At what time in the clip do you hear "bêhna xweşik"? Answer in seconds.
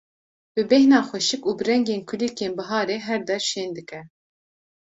0.69-1.43